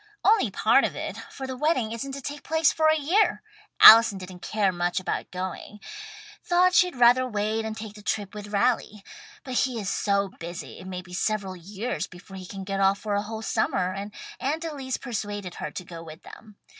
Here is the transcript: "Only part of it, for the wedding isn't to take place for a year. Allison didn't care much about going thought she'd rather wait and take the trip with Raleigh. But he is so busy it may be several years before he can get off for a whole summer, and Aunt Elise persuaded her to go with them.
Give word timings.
"Only 0.23 0.49
part 0.49 0.83
of 0.83 0.95
it, 0.95 1.15
for 1.15 1.45
the 1.45 1.55
wedding 1.55 1.91
isn't 1.91 2.13
to 2.13 2.21
take 2.23 2.41
place 2.41 2.73
for 2.73 2.87
a 2.87 2.97
year. 2.99 3.43
Allison 3.81 4.17
didn't 4.17 4.41
care 4.41 4.71
much 4.71 4.99
about 4.99 5.29
going 5.29 5.79
thought 6.43 6.73
she'd 6.73 6.95
rather 6.95 7.27
wait 7.29 7.65
and 7.65 7.77
take 7.77 7.93
the 7.93 8.01
trip 8.01 8.33
with 8.33 8.47
Raleigh. 8.47 9.03
But 9.43 9.53
he 9.53 9.79
is 9.79 9.91
so 9.93 10.29
busy 10.39 10.79
it 10.79 10.87
may 10.87 11.03
be 11.03 11.13
several 11.13 11.55
years 11.55 12.07
before 12.07 12.35
he 12.37 12.47
can 12.47 12.63
get 12.63 12.79
off 12.79 12.97
for 12.97 13.13
a 13.13 13.21
whole 13.21 13.43
summer, 13.43 13.93
and 13.93 14.11
Aunt 14.39 14.65
Elise 14.65 14.97
persuaded 14.97 15.53
her 15.61 15.69
to 15.69 15.85
go 15.85 16.01
with 16.03 16.23
them. 16.23 16.55